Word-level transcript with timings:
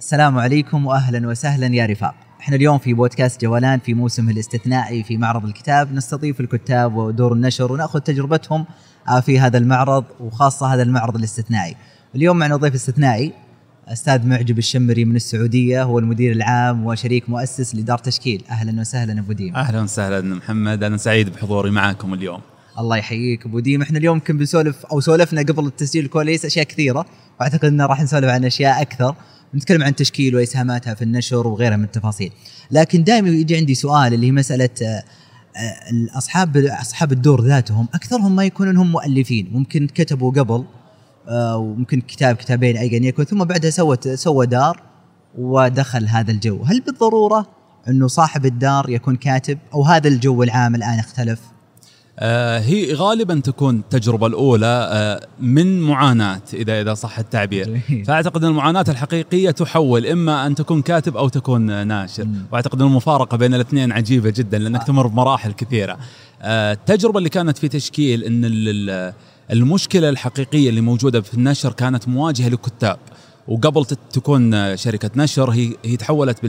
السلام 0.00 0.38
عليكم 0.38 0.86
واهلا 0.86 1.28
وسهلا 1.28 1.66
يا 1.66 1.86
رفاق. 1.86 2.14
إحنا 2.40 2.56
اليوم 2.56 2.78
في 2.78 2.94
بودكاست 2.94 3.40
جولان 3.40 3.78
في 3.78 3.94
موسمه 3.94 4.30
الاستثنائي 4.32 5.02
في 5.02 5.16
معرض 5.16 5.44
الكتاب. 5.44 5.94
نستضيف 5.94 6.40
الكتاب 6.40 6.94
ودور 6.94 7.32
النشر 7.32 7.72
ونأخذ 7.72 8.00
تجربتهم 8.00 8.64
آه، 9.08 9.20
في 9.20 9.40
هذا 9.40 9.58
المعرض 9.58 10.04
وخاصة 10.20 10.74
هذا 10.74 10.82
المعرض 10.82 11.16
الاستثنائي. 11.16 11.76
اليوم 12.14 12.38
معنا 12.38 12.56
ضيف 12.56 12.74
استثنائي 12.74 13.32
أستاذ 13.88 14.26
معجب 14.26 14.58
الشمري 14.58 15.04
من 15.04 15.16
السعودية 15.16 15.82
هو 15.82 15.98
المدير 15.98 16.32
العام 16.32 16.86
وشريك 16.86 17.30
مؤسس 17.30 17.74
لدار 17.74 17.98
تشكيل. 17.98 18.44
أهلا 18.50 18.80
وسهلا 18.80 19.20
أبو 19.20 19.32
ديم. 19.32 19.56
أهلا 19.56 19.82
وسهلا 19.82 20.20
محمد 20.34 20.82
أنا 20.82 20.96
سعيد 20.96 21.32
بحضوري 21.32 21.70
معكم 21.70 22.14
اليوم. 22.14 22.40
الله 22.78 22.96
يحييك 22.96 23.46
أبو 23.46 23.58
ديم. 23.58 23.82
إحنا 23.82 23.98
اليوم 23.98 24.16
يمكن 24.16 24.38
بنسولف 24.38 24.86
أو 24.86 25.00
سولفنا 25.00 25.42
قبل 25.42 25.66
التسجيل 25.66 26.04
الكواليس 26.04 26.44
أشياء 26.44 26.64
كثيرة 26.64 27.06
وأعتقد 27.40 27.64
انه 27.64 27.86
راح 27.86 28.02
نسولف 28.02 28.28
عن 28.30 28.44
أشياء 28.44 28.82
أكثر. 28.82 29.14
نتكلم 29.54 29.82
عن 29.82 29.94
تشكيل 29.94 30.36
واسهاماتها 30.36 30.94
في 30.94 31.02
النشر 31.02 31.46
وغيرها 31.46 31.76
من 31.76 31.84
التفاصيل. 31.84 32.32
لكن 32.70 33.04
دائما 33.04 33.28
يجي 33.28 33.56
عندي 33.56 33.74
سؤال 33.74 34.14
اللي 34.14 34.26
هي 34.26 34.32
مسألة 34.32 34.68
آه، 34.82 34.86
آه، 35.56 36.18
اصحاب 36.18 36.56
أصحاب 36.56 37.12
الدور 37.12 37.44
ذاتهم 37.44 37.88
أكثرهم 37.94 38.36
ما 38.36 38.44
يكونون 38.44 38.76
هم 38.76 38.92
مؤلفين. 38.92 39.50
ممكن 39.52 39.86
كتبوا 39.86 40.30
قبل 40.32 40.64
آه، 41.28 41.56
وممكن 41.56 42.00
كتاب 42.00 42.36
كتابين 42.36 42.76
ايا 42.76 43.06
يكن 43.06 43.24
ثم 43.24 43.44
بعدها 43.44 43.70
سوت 43.70 44.08
سوى 44.08 44.46
دار 44.46 44.82
ودخل 45.38 46.08
هذا 46.08 46.30
الجو. 46.30 46.62
هل 46.62 46.80
بالضرورة 46.80 47.46
أنه 47.88 48.06
صاحب 48.06 48.46
الدار 48.46 48.90
يكون 48.90 49.16
كاتب 49.16 49.58
أو 49.74 49.82
هذا 49.82 50.08
الجو 50.08 50.42
العام 50.42 50.74
الآن 50.74 50.98
اختلف؟ 50.98 51.40
هي 52.58 52.94
غالبا 52.94 53.40
تكون 53.40 53.76
التجربه 53.76 54.26
الأولى 54.26 54.88
آه 54.92 55.26
من 55.40 55.80
معاناة 55.80 56.42
اذا 56.54 56.80
إذا 56.80 56.94
صح 56.94 57.18
التعبير. 57.18 57.80
فأعتقد 58.06 58.44
إن 58.44 58.50
المعاناة 58.50 58.84
الحقيقية 58.88 59.50
تحول 59.50 60.06
إما 60.06 60.46
أن 60.46 60.54
تكون 60.54 60.82
كاتب 60.82 61.16
أو 61.16 61.28
تكون 61.28 61.86
ناشر. 61.86 62.26
وأعتقد 62.52 62.80
إن 62.80 62.86
المفارقة 62.86 63.36
بين 63.36 63.54
الاثنين 63.54 63.92
عجيبة 63.92 64.30
جدا 64.30 64.58
لأنك 64.58 64.80
آه. 64.80 64.84
تمر 64.84 65.06
بمراحل 65.06 65.52
كثيرة. 65.52 65.98
آه 66.42 66.72
التجربة 66.72 67.18
اللي 67.18 67.28
كانت 67.28 67.58
في 67.58 67.68
تشكيل 67.68 68.24
إن 68.24 68.44
المشكلة 69.52 70.08
الحقيقية 70.08 70.68
اللي 70.68 70.80
موجودة 70.80 71.20
في 71.20 71.34
النشر 71.34 71.72
كانت 71.72 72.08
مواجهة 72.08 72.48
لكتاب 72.48 72.98
وقبل 73.48 73.84
تكون 74.12 74.76
شركة 74.76 75.10
نشر 75.16 75.50
هي 75.50 75.74
هي 75.84 75.96
تحولت 75.96 76.44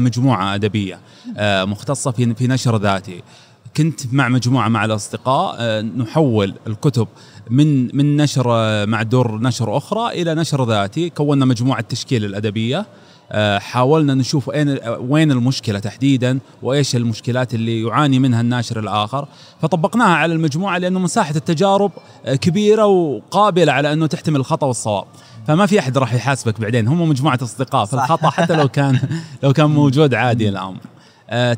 مجموعة 0.00 0.54
أدبية 0.54 1.00
آه، 1.36 1.64
مختصة 1.64 2.10
في 2.10 2.34
في 2.34 2.46
نشر 2.46 2.76
ذاتي. 2.76 3.22
كنت 3.76 4.14
مع 4.14 4.28
مجموعة 4.28 4.68
مع 4.68 4.84
الأصدقاء 4.84 5.56
آه، 5.58 5.80
نحول 5.80 6.54
الكتب 6.66 7.08
من 7.50 7.96
من 7.96 8.16
نشر 8.16 8.44
آه، 8.48 8.84
مع 8.84 9.02
دور 9.02 9.40
نشر 9.40 9.76
أخرى 9.76 10.22
إلى 10.22 10.34
نشر 10.34 10.68
ذاتي. 10.68 11.10
كونا 11.10 11.44
مجموعة 11.44 11.80
تشكيل 11.80 12.24
الأدبية 12.24 12.86
آه، 13.32 13.58
حاولنا 13.58 14.14
نشوف 14.14 14.48
وين 14.48 14.78
وين 14.98 15.30
المشكلة 15.32 15.78
تحديدا 15.78 16.38
وإيش 16.62 16.96
المشكلات 16.96 17.54
اللي 17.54 17.82
يعاني 17.82 18.18
منها 18.18 18.40
الناشر 18.40 18.78
الآخر. 18.78 19.28
فطبقناها 19.62 20.16
على 20.16 20.32
المجموعة 20.32 20.78
لأنه 20.78 20.98
مساحه 20.98 21.34
التجارب 21.36 21.92
كبيرة 22.26 22.86
وقابلة 22.86 23.72
على 23.72 23.92
أنه 23.92 24.06
تحتمل 24.06 24.36
الخطأ 24.36 24.66
والصواب. 24.66 25.04
فما 25.46 25.66
في 25.66 25.78
أحد 25.78 25.98
راح 25.98 26.14
يحاسبك 26.14 26.60
بعدين 26.60 26.88
هم 26.88 27.08
مجموعة 27.08 27.38
أصدقاء 27.42 27.84
فالخطأ 27.84 28.30
حتى 28.30 28.56
لو 28.56 28.68
كان 28.68 29.00
لو 29.42 29.52
كان 29.52 29.70
موجود 29.70 30.14
عادي 30.14 30.48
الامر 30.48 30.80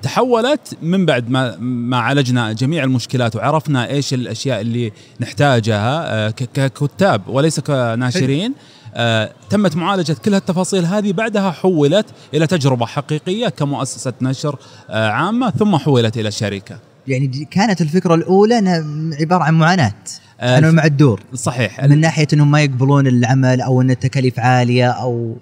تحولت 0.03 0.77
من 0.83 1.07
بعد 1.07 1.31
ما 1.31 1.57
ما 1.59 1.97
عالجنا 1.97 2.53
جميع 2.53 2.85
المشكلات 2.85 3.37
وعرفنا 3.37 3.91
إيش 3.91 4.15
الأشياء 4.15 4.61
اللي 4.61 4.93
نحتاجها 5.21 6.27
أه 6.27 6.31
ككتاب 6.31 7.29
وليس 7.29 7.61
كناشرين 7.61 8.55
آه 8.95 9.33
تمت 9.51 9.77
معالجة 9.77 10.17
كل 10.25 10.35
هالتفاصيل 10.35 10.85
هذه 10.85 11.13
بعدها 11.13 11.51
حولت 11.51 12.07
إلى 12.35 12.47
تجربة 12.47 12.87
حقيقية 12.87 13.49
كمؤسسة 13.49 14.13
نشر 14.23 14.59
آه 14.91 15.09
عامة 15.09 15.51
ثم 15.51 15.77
حولت 15.77 16.17
إلى 16.17 16.31
شركة. 16.31 16.79
يعني 17.07 17.49
كانت 17.51 17.81
الفكرة 17.81 18.15
الأولى 18.15 18.85
عبارة 19.21 19.43
عن 19.43 19.55
معاناة 19.55 19.95
آه 20.41 20.55
كانوا 20.55 20.71
مع 20.71 20.85
الدور. 20.85 21.21
صحيح. 21.35 21.85
من 21.85 22.01
ناحية 22.01 22.27
أنهم 22.33 22.51
ما 22.51 22.63
يقبلون 22.63 23.07
العمل 23.07 23.61
أو 23.61 23.81
أن 23.81 23.91
التكاليف 23.91 24.39
عالية 24.39 24.91
أو 24.91 25.37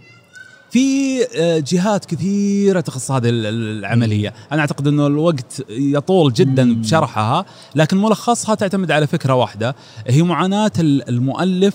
في 0.73 1.23
آه، 1.37 1.59
جهات 1.59 2.05
كثيرة 2.05 2.81
تخص 2.81 3.11
هذه 3.11 3.29
العملية. 3.29 4.35
أنا 4.53 4.61
أعتقد 4.61 4.87
أنه 4.87 5.07
الوقت 5.07 5.65
يطول 5.69 6.33
جدا 6.33 6.75
بشرحها 6.75 7.45
لكن 7.75 7.97
ملخصها 7.97 8.55
تعتمد 8.55 8.91
على 8.91 9.07
فكرة 9.07 9.35
واحدة 9.35 9.77
هي 10.07 10.23
معاناة 10.23 10.73
المؤلف 10.79 11.75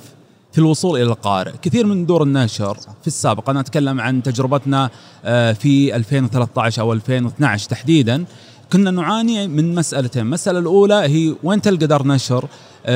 في 0.51 0.57
الوصول 0.57 1.01
إلى 1.01 1.09
القارئ، 1.09 1.51
كثير 1.61 1.85
من 1.85 2.05
دور 2.05 2.23
النشر 2.23 2.77
في 3.01 3.07
السابق 3.07 3.49
أنا 3.49 3.59
أتكلم 3.59 4.01
عن 4.01 4.23
تجربتنا 4.23 4.89
آه، 5.25 5.53
في 5.53 5.95
2013 5.95 6.81
أو 6.81 6.93
2012 6.93 7.69
تحديدا 7.69 8.25
كنا 8.73 8.91
نعاني 8.91 9.47
من 9.47 9.75
مسألتين، 9.75 10.21
المسألة 10.21 10.59
الأولى 10.59 10.95
هي 10.95 11.35
وين 11.43 11.61
تلقى 11.61 11.87
دار 11.87 12.07
نشر؟ 12.07 12.45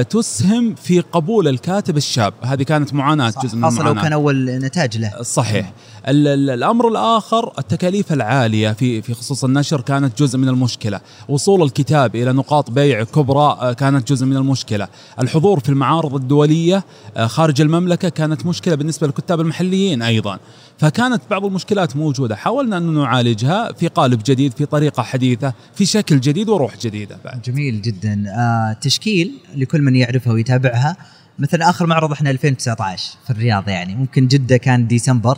تسهم 0.09 0.75
في 0.75 0.99
قبول 0.99 1.47
الكاتب 1.47 1.97
الشاب. 1.97 2.33
هذه 2.41 2.63
كانت 2.63 2.93
معاناة 2.93 3.33
جزء 3.43 3.57
من 3.57 3.65
المعاناة. 3.65 3.93
لو 3.93 4.01
كان 4.01 4.13
أول 4.13 4.45
نتاج 4.45 4.97
له. 4.97 5.21
صحيح. 5.21 5.73
الأمر 6.07 6.87
الآخر 6.87 7.53
التكاليف 7.59 8.13
العالية 8.13 8.71
في 8.71 9.01
في 9.01 9.13
خصوص 9.13 9.43
النشر 9.43 9.81
كانت 9.81 10.19
جزء 10.19 10.37
من 10.37 10.49
المشكلة. 10.49 10.99
وصول 11.29 11.63
الكتاب 11.63 12.15
إلى 12.15 12.33
نقاط 12.33 12.71
بيع 12.71 13.03
كبرى 13.03 13.57
آه، 13.61 13.73
كانت 13.73 14.11
جزء 14.11 14.25
من 14.25 14.37
المشكلة. 14.37 14.87
الحضور 15.19 15.59
في 15.59 15.69
المعارض 15.69 16.15
الدولية 16.15 16.83
آه، 17.17 17.27
خارج 17.27 17.61
المملكة 17.61 18.09
كانت 18.09 18.45
مشكلة 18.45 18.75
بالنسبة 18.75 19.07
للكتاب 19.07 19.41
المحليين 19.41 20.01
أيضا. 20.01 20.39
فكانت 20.81 21.21
بعض 21.29 21.45
المشكلات 21.45 21.95
موجودة. 21.95 22.35
حاولنا 22.35 22.77
أن 22.77 22.93
نعالجها 22.93 23.73
في 23.73 23.87
قالب 23.87 24.21
جديد 24.25 24.53
في 24.53 24.65
طريقة 24.65 25.03
حديثة 25.03 25.53
في 25.75 25.85
شكل 25.85 26.19
جديد 26.19 26.49
وروح 26.49 26.77
جديدة 26.77 27.17
بعد. 27.25 27.41
جميل 27.41 27.81
جدا. 27.81 28.23
آه 28.27 28.73
تشكيل 28.73 29.31
لكل 29.55 29.81
من 29.81 29.95
يعرفها 29.95 30.33
ويتابعها. 30.33 30.97
مثلا 31.39 31.69
آخر 31.69 31.85
معرض 31.85 32.11
إحنا 32.11 32.29
2019 32.29 33.17
في 33.23 33.29
الرياض 33.29 33.69
يعني. 33.69 33.95
ممكن 33.95 34.27
جدة 34.27 34.57
كان 34.57 34.87
ديسمبر. 34.87 35.37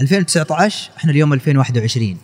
2019 0.00 0.90
إحنا 0.96 1.10
اليوم 1.10 1.32
2021 1.32 2.16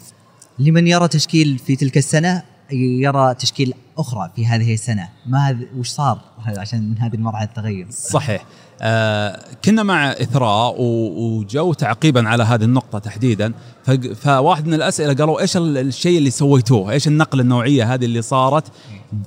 لمن 0.59 0.87
يرى 0.87 1.09
تشكيل 1.09 1.59
في 1.59 1.77
تلك 1.77 1.99
السنة 1.99 2.43
يرى 2.73 3.35
تشكيل 3.35 3.75
أخرى 3.99 4.31
في 4.37 4.47
هذه 4.47 4.75
السنة. 4.75 5.09
ما 5.27 5.49
هذ 5.49 5.57
وش 5.77 5.89
صار 5.89 6.21
عشان 6.47 6.95
هذه 6.99 7.15
المرحله 7.15 7.45
التغير؟ 7.45 7.87
صحيح. 7.91 8.45
آه 8.81 9.41
كنا 9.65 9.83
مع 9.83 10.11
إثراء 10.11 10.75
وجو 10.79 11.73
تعقيبا 11.73 12.29
على 12.29 12.43
هذه 12.43 12.65
النقطة 12.65 12.99
تحديدا. 12.99 13.53
فواحد 14.15 14.67
من 14.67 14.75
الأسئلة 14.75 15.15
قالوا 15.15 15.41
إيش 15.41 15.57
الشيء 15.57 16.19
اللي 16.19 16.31
سويتوه؟ 16.31 16.93
إيش 16.93 17.09
النقلة 17.09 17.43
النوعية 17.43 17.95
هذه 17.95 18.05
اللي 18.05 18.23
صارت 18.23 18.65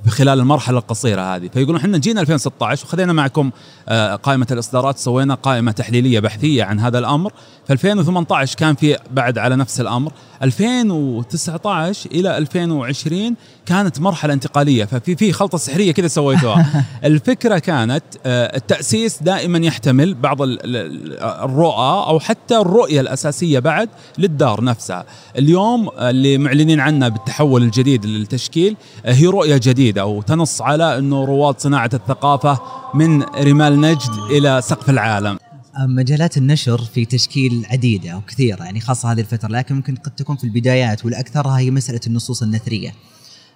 خلال 0.07 0.39
المرحلة 0.39 0.77
القصيرة 0.77 1.35
هذه؟ 1.35 1.47
فيقولون 1.53 1.75
إحنا 1.75 1.97
جينا 1.97 2.21
2016 2.21 2.85
وخذينا 2.85 3.13
معكم 3.13 3.51
آه 3.89 4.15
قائمة 4.15 4.47
الإصدارات 4.51 4.97
سوينا 4.97 5.33
قائمة 5.35 5.71
تحليلية 5.71 6.19
بحثية 6.19 6.63
عن 6.63 6.79
هذا 6.79 6.99
الأمر، 6.99 7.31
في 7.67 7.73
2018 7.73 8.57
كان 8.57 8.75
في 8.75 8.97
بعد 9.11 9.37
على 9.37 9.55
نفس 9.55 9.81
الأمر، 9.81 10.11
2019 10.43 12.09
إلى 12.11 12.37
2020 12.37 13.35
كانت 13.65 13.99
مرحلة 13.99 14.33
انتقالية. 14.33 14.85
ففي 14.85 15.15
في 15.15 15.31
خلطة 15.31 15.57
سحرية 15.57 15.91
كذا 15.91 16.07
سويتوها. 16.07 16.85
الفكرة 17.03 17.57
كانت 17.57 18.03
آه، 18.25 18.57
التأسيس 18.57 19.23
دائما 19.23 19.40
يحتمل 19.41 20.13
بعض 20.13 20.37
الرؤى 20.41 22.07
أو 22.07 22.19
حتى 22.19 22.57
الرؤية 22.57 23.01
الأساسية 23.01 23.59
بعد 23.59 23.89
للدار 24.17 24.63
نفسها. 24.63 25.05
اليوم 25.37 25.89
اللي 25.99 26.37
معلنين 26.37 26.79
عنها 26.79 27.07
بالتحول 27.09 27.63
الجديد 27.63 28.05
للتشكيل 28.05 28.77
آه، 29.05 29.13
هي 29.13 29.27
رؤية 29.27 29.57
جديدة 29.63 30.05
وتنص 30.05 30.61
على 30.61 30.97
إنه 30.97 31.25
رواد 31.25 31.59
صناعة 31.59 31.89
الثقافة 31.93 32.59
من 32.93 33.23
رمال 33.23 33.81
نجد 33.81 34.11
إلى 34.31 34.61
سقف 34.61 34.89
العالم. 34.89 35.37
مجالات 35.79 36.37
النشر 36.37 36.81
في 36.81 37.05
تشكيل 37.05 37.65
عديدة 37.69 38.17
وكثيرة 38.17 38.63
يعني 38.63 38.79
خاصة 38.79 39.11
هذه 39.11 39.19
الفترة 39.19 39.49
لكن 39.49 39.75
ممكن 39.75 39.95
قد 39.95 40.11
تكون 40.11 40.35
في 40.35 40.43
البدايات 40.43 41.05
والأكثرها 41.05 41.59
هي 41.59 41.71
مسألة 41.71 41.99
النصوص 42.07 42.43
النثرية. 42.43 42.93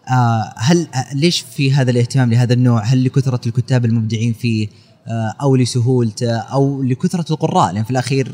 آه 0.09 0.53
هل 0.57 0.87
آه 0.95 1.13
ليش 1.13 1.41
في 1.41 1.73
هذا 1.73 1.91
الاهتمام 1.91 2.31
لهذا 2.31 2.53
النوع؟ 2.53 2.83
هل 2.83 3.03
لكثرة 3.03 3.41
الكتاب 3.47 3.85
المبدعين 3.85 4.33
فيه 4.33 4.67
آه 5.07 5.35
أو 5.41 5.55
لسهولته 5.55 6.37
أو 6.37 6.83
لكثرة 6.83 7.33
القراء 7.33 7.73
لأن 7.73 7.83
في 7.83 7.91
الأخير 7.91 8.31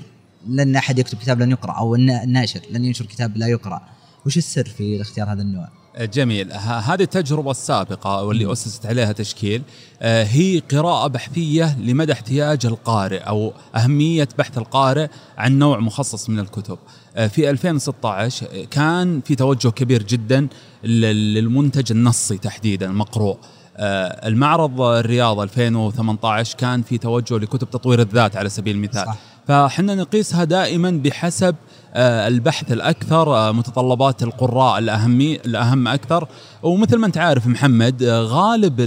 لن 0.47 0.75
أحد 0.75 0.99
يكتب 0.99 1.17
كتاب 1.17 1.41
لن 1.41 1.51
يقرأ 1.51 1.71
أو 1.71 1.95
الناشر 1.95 2.59
لن 2.71 2.85
ينشر 2.85 3.05
كتاب 3.05 3.37
لا 3.37 3.47
يقرأ. 3.47 3.81
وش 4.25 4.37
السر 4.37 4.65
في 4.65 5.01
اختيار 5.01 5.31
هذا 5.31 5.41
النوع؟ 5.41 5.67
جميل. 5.99 6.51
هذه 6.53 7.01
التجربة 7.01 7.51
السابقة 7.51 8.23
واللي 8.23 8.51
أسست 8.51 8.85
عليها 8.85 9.11
تشكيل. 9.11 9.61
آه، 10.01 10.23
هي 10.23 10.59
قراءة 10.59 11.07
بحثية 11.07 11.79
لمدى 11.79 12.13
احتياج 12.13 12.65
القارئ 12.65 13.17
أو 13.17 13.53
أهمية 13.75 14.27
بحث 14.37 14.57
القارئ 14.57 15.07
عن 15.37 15.59
نوع 15.59 15.79
مخصص 15.79 16.29
من 16.29 16.39
الكتب. 16.39 16.77
آه، 17.15 17.27
في 17.27 17.49
2016 17.49 18.47
كان 18.71 19.21
في 19.21 19.35
توجه 19.35 19.69
كبير 19.69 20.03
جدا 20.03 20.47
للمنتج 20.83 21.91
النصي 21.91 22.37
تحديدا 22.37 22.85
المقروء 22.85 23.37
آه، 23.37 23.60
المعرض 23.79 24.81
الرياض 24.81 25.39
2018 25.39 26.57
كان 26.57 26.81
في 26.81 26.97
توجه 26.97 27.37
لكتب 27.37 27.69
تطوير 27.69 28.01
الذات 28.01 28.37
على 28.37 28.49
سبيل 28.49 28.75
المثال 28.75 29.05
صح. 29.05 29.17
فحنا 29.47 29.95
نقيسها 29.95 30.43
دائما 30.43 30.91
بحسب 30.91 31.55
آه، 31.93 32.27
البحث 32.27 32.71
الأكثر 32.71 33.35
آه، 33.35 33.51
متطلبات 33.51 34.23
القراء 34.23 34.79
الأهمي 34.79 35.35
الأهم 35.35 35.87
أكثر 35.87 36.27
ومثل 36.63 36.97
ما 36.97 37.07
أنت 37.07 37.17
عارف 37.17 37.47
محمد 37.47 38.03
آه، 38.03 38.21
غالب 38.21 38.81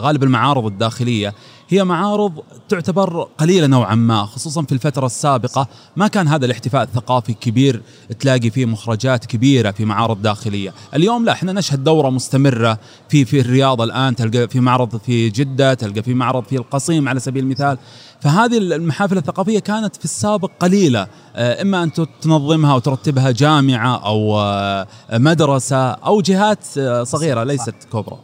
غالب 0.00 0.22
المعارض 0.22 0.66
الداخلية 0.66 1.34
هي 1.68 1.84
معارض 1.84 2.32
تعتبر 2.68 3.28
قليلة 3.38 3.66
نوعا 3.66 3.94
ما 3.94 4.24
خصوصا 4.24 4.62
في 4.62 4.72
الفترة 4.72 5.06
السابقة. 5.06 5.68
ما 5.96 6.08
كان 6.08 6.28
هذا 6.28 6.46
الاحتفاء 6.46 6.82
الثقافي 6.82 7.34
كبير 7.34 7.82
تلاقي 8.20 8.50
فيه 8.50 8.66
مخرجات 8.66 9.26
كبيرة 9.26 9.70
في 9.70 9.84
معارض 9.84 10.22
داخلية. 10.22 10.74
اليوم 10.94 11.24
لا 11.24 11.32
إحنا 11.32 11.52
نشهد 11.52 11.84
دورة 11.84 12.10
مستمرة 12.10 12.78
في 13.08 13.24
في 13.24 13.40
الرياض 13.40 13.80
الآن 13.80 14.16
تلقى 14.16 14.48
في 14.48 14.60
معرض 14.60 14.96
في 14.96 15.30
جدة 15.30 15.74
تلقى 15.74 16.02
في 16.02 16.14
معرض 16.14 16.44
في 16.44 16.56
القصيم 16.56 17.08
على 17.08 17.20
سبيل 17.20 17.44
المثال. 17.44 17.78
فهذه 18.20 18.58
المحافل 18.58 19.18
الثقافية 19.18 19.58
كانت 19.58 19.96
في 19.96 20.04
السابق 20.04 20.50
قليلة. 20.60 21.06
آه، 21.36 21.62
إما 21.62 21.82
أن 21.82 21.92
تنظمها 22.20 22.74
وترتبها 22.74 23.30
جامعة 23.30 23.96
أو 23.96 24.38
آه، 24.38 24.86
مدرسة 25.12 25.90
أو 25.90 26.20
جهات 26.20 26.78
آه، 26.78 27.04
صغيرة 27.04 27.44
ليست 27.44 27.74
كبرى. 27.92 28.18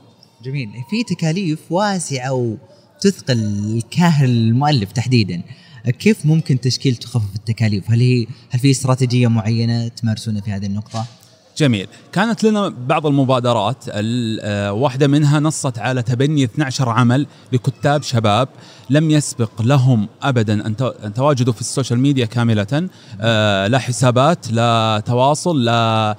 جميل. 0.45 0.69
في 0.91 1.15
تكاليف 1.15 1.59
واسعة 1.71 2.57
تثقل 3.01 3.39
الكاهل 3.77 4.31
المؤلف 4.31 4.93
تحديدا. 4.93 5.43
كيف 5.99 6.27
ممكن 6.27 6.61
تشكيل 6.61 6.97
تخفف 6.97 7.37
التكاليف؟ 7.37 7.91
هل 7.91 8.01
هي 8.01 8.27
هل 8.51 8.61
في 8.61 8.71
استراتيجية 8.71 9.29
معينة 9.29 9.89
تمارسونها 9.89 10.41
في 10.41 10.51
هذه 10.51 10.67
النقطة؟ 10.67 11.07
جميل. 11.57 11.87
كانت 12.13 12.45
لنا 12.45 12.69
بعض 12.69 13.07
المبادرات. 13.07 13.85
آه، 13.89 14.73
واحدة 14.73 15.07
منها 15.07 15.41
نصت 15.41 15.79
على 15.79 16.03
تبني 16.03 16.45
12 16.45 16.89
عمل 16.89 17.27
لكتاب 17.53 18.03
شباب 18.03 18.49
لم 18.91 19.11
يسبق 19.11 19.63
لهم 19.63 20.09
أبدا 20.23 20.67
أن 20.67 21.13
تواجدوا 21.15 21.53
في 21.53 21.61
السوشيال 21.61 21.99
ميديا 21.99 22.27
كاملة. 22.27 22.89
آه، 23.21 23.67
لا 23.67 23.79
حسابات 23.79 24.53
لا 24.53 25.03
تواصل 25.07 25.65
لا 25.65 26.17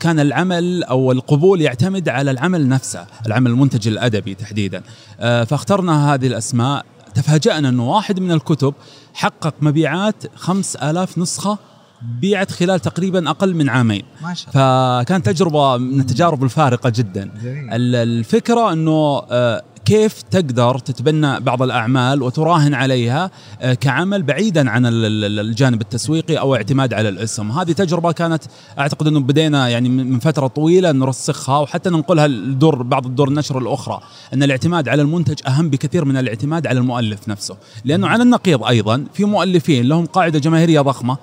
كان 0.00 0.20
العمل 0.20 0.84
أو 0.84 1.12
القبول 1.12 1.60
يعتمد 1.60 2.08
على 2.08 2.30
العمل 2.30 2.68
نفسه، 2.68 3.06
العمل 3.26 3.50
المنتج 3.50 3.88
الأدبي 3.88 4.34
تحديدا. 4.34 4.82
آه، 5.20 5.44
فاخترنا 5.44 6.14
هذه 6.14 6.26
الأسماء 6.26 6.84
تفاجأنا 7.14 7.68
انه 7.68 7.90
واحد 7.90 8.20
من 8.20 8.32
الكتب 8.32 8.74
حقق 9.14 9.54
مبيعات 9.60 10.24
5000 10.36 11.18
نسخة 11.18 11.58
بيعت 12.02 12.52
خلال 12.52 12.80
تقريبا 12.80 13.30
أقل 13.30 13.54
من 13.54 13.68
عامين 13.68 14.02
ما 14.22 14.34
شاء 14.34 14.50
الله 14.50 15.02
فكانت 15.02 15.26
تجربة 15.26 15.76
من 15.76 16.00
التجارب 16.00 16.44
الفارقة 16.44 16.90
جدا 16.90 17.30
جميل. 17.42 17.94
الفكرة 17.94 18.72
أنه 18.72 19.22
آه، 19.30 19.62
كيف 19.90 20.22
تقدر 20.22 20.78
تتبنى 20.78 21.40
بعض 21.40 21.62
الأعمال 21.62 22.22
وتراهن 22.22 22.74
عليها 22.74 23.30
آه، 23.60 23.74
كعمل 23.74 24.22
بعيدا 24.22 24.70
عن 24.70 24.82
الجانب 24.86 25.80
التسويقي 25.80 26.38
أو 26.38 26.54
اعتماد 26.54 26.94
على 26.94 27.08
الاسم. 27.08 27.50
هذه 27.50 27.72
تجربة 27.72 28.12
كانت 28.12 28.42
أعتقد 28.78 29.06
إنه 29.06 29.20
بدينا 29.20 29.68
يعني 29.68 29.88
من 29.88 30.18
فترة 30.18 30.46
طويلة 30.46 30.92
نرسخها 30.92 31.58
وحتى 31.58 31.90
ننقلها 31.90 32.28
لدور 32.28 32.82
بعض 32.82 33.06
الدور 33.06 33.28
النشر 33.28 33.58
الأخرى 33.58 34.00
أن 34.34 34.42
الاعتماد 34.42 34.88
على 34.88 35.02
المنتج 35.02 35.40
أهم 35.46 35.70
بكثير 35.70 36.04
من 36.04 36.16
الاعتماد 36.16 36.66
على 36.66 36.78
المؤلف 36.78 37.28
نفسه. 37.28 37.56
لأنه 37.84 38.08
على 38.08 38.22
النقيض 38.22 38.64
أيضا 38.64 39.04
في 39.14 39.24
مؤلفين 39.24 39.84
لهم 39.84 40.06
قاعدة 40.06 40.38
جماهيرية 40.38 40.80
ضخمة 40.80 41.16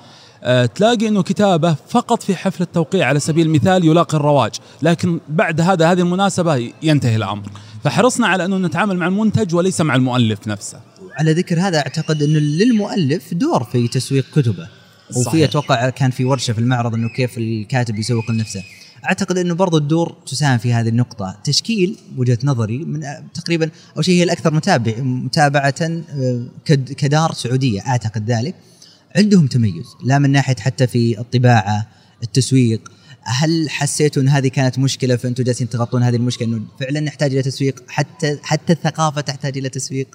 تلاقي 0.76 1.08
إنه 1.08 1.24
كتابه 1.24 1.76
فقط 1.90 2.24
في 2.24 2.36
حفل 2.36 2.64
التوقيع 2.64 3.08
على 3.08 3.20
سبيل 3.20 3.48
المثال 3.48 3.86
يلاقي 3.86 4.18
الرواج 4.18 4.52
لكن 4.82 5.20
بعد 5.30 5.62
هذا 5.62 5.92
هذه 5.92 6.00
المناسبة 6.00 6.72
ينتهي 6.84 7.16
الأمر. 7.16 7.50
فحرصنا 7.84 8.28
على 8.28 8.46
أنه 8.46 8.58
نتعامل 8.58 8.98
مع 8.98 9.08
المنتج 9.08 9.56
وليس 9.56 9.82
مع 9.82 9.96
المؤلف 9.96 10.48
نفسه. 10.48 10.80
على 11.20 11.34
ذكر 11.34 11.60
هذا 11.60 11.78
أعتقد 11.78 12.24
إنه 12.24 12.40
للمؤلف 12.40 13.34
دور 13.34 13.64
في 13.64 13.88
تسويق 13.88 14.26
كتبه. 14.36 14.68
وفي 15.16 15.44
أتوقع 15.44 15.90
كان 15.90 16.12
في 16.12 16.26
ورشة 16.26 16.54
في 16.54 16.60
المعرض 16.60 16.94
إنه 16.94 17.10
كيف 17.10 17.38
الكاتب 17.38 18.00
يسوق 18.00 18.32
لنفسه. 18.32 18.64
أعتقد 19.06 19.38
إنه 19.38 19.54
برضو 19.54 19.78
الدور 19.78 20.16
تساهم 20.26 20.58
في 20.58 20.74
هذه 20.74 20.90
النقطة. 20.90 21.38
تشكيل 21.44 21.98
وجهة 22.18 22.38
نظري 22.44 22.78
من 22.78 23.04
تقريبا 23.34 23.70
أو 23.98 24.02
شيء 24.02 24.16
هي 24.16 24.24
الأكثر 24.24 24.54
متابع 24.54 24.94
متابعة 25.00 25.76
آه، 25.82 26.44
كدار 26.98 27.34
سعودية. 27.34 27.82
أعتقد 27.88 28.32
ذلك. 28.32 28.56
عندهم 29.16 29.48
تميز 29.48 29.86
لا 30.04 30.20
من 30.20 30.32
ناحية 30.32 30.56
حتى 30.60 30.88
في 30.88 31.20
الطباعة 31.20 31.88
التسويق. 32.24 32.92
هل 33.22 33.70
حسيتوا 33.70 34.22
إن 34.22 34.30
هذه 34.30 34.48
كانت 34.48 34.80
مشكلة 34.80 35.16
فانتم 35.16 35.44
جالسين 35.44 35.70
تغطون 35.70 36.04
هذه 36.04 36.16
المشكلة 36.16 36.48
إنه 36.48 36.62
فعلا 36.80 37.00
نحتاج 37.00 37.32
إلى 37.32 37.42
تسويق؟ 37.42 37.84
حتى 37.88 38.40
حتى 38.44 38.74
الثقافة 38.74 39.22
تحتاج 39.22 39.58
إلى 39.58 39.70
تسويق؟ 39.70 40.08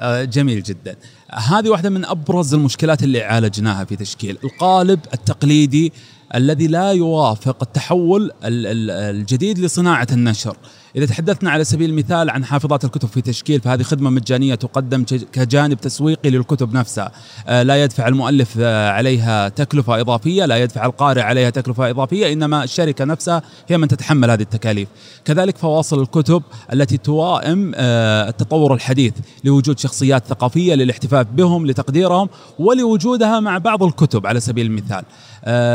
آه 0.00 0.24
جميل 0.24 0.62
جدا. 0.62 0.96
هذه 1.32 1.68
واحدة 1.68 1.90
من 1.90 2.04
أبرز 2.04 2.54
المشكلات 2.54 3.02
اللي 3.02 3.22
عالجناها 3.22 3.84
في 3.84 3.96
تشكيل. 3.96 4.38
القالب 4.44 5.00
التقليدي 5.14 5.92
الذي 6.34 6.66
لا 6.66 6.92
يوافق 6.92 7.56
التحول 7.62 8.30
الجديد 8.44 9.58
لصناعة 9.58 10.06
النشر. 10.12 10.56
إذا 10.96 11.06
تحدثنا 11.06 11.50
على 11.50 11.64
سبيل 11.64 11.90
المثال 11.90 12.30
عن 12.30 12.44
حافظات 12.44 12.84
الكتب 12.84 13.08
في 13.08 13.20
تشكيل 13.20 13.60
فهذه 13.60 13.82
خدمة 13.82 14.10
مجانية 14.10 14.54
تقدم 14.54 15.04
كجانب 15.32 15.80
تسويقي 15.80 16.30
للكتب 16.30 16.74
نفسها. 16.74 17.12
آه، 17.46 17.62
لا 17.62 17.82
يدفع 17.84 18.08
المؤلف 18.08 18.54
آه، 18.60 18.90
عليها 18.90 19.48
تكلفة 19.48 20.00
إضافية 20.00 20.44
لا 20.44 20.56
يدفع 20.56 20.86
القارئ 20.86 21.20
عليها 21.20 21.50
تكلفة 21.50 21.90
إضافية 21.90 22.32
إنما 22.32 22.64
الشركة 22.64 23.04
نفسها 23.04 23.42
هي 23.68 23.78
من 23.78 23.88
تتحمل 23.88 24.30
هذه 24.30 24.42
التكاليف. 24.42 24.88
كذلك 25.24 25.56
فواصل 25.56 26.02
الكتب 26.02 26.42
التي 26.72 26.96
توائم 26.96 27.72
آه، 27.74 28.28
التطور 28.28 28.74
الحديث 28.74 29.12
لوجود 29.44 29.78
شخصيات 29.78 30.26
ثقافية 30.26 30.74
للاحتفاء 30.74 31.22
بهم 31.22 31.66
لتقديرهم 31.66 32.28
ولوجودها 32.58 33.40
مع 33.40 33.58
بعض 33.58 33.82
الكتب 33.82 34.26
على 34.26 34.40
سبيل 34.40 34.66
المثال. 34.66 35.04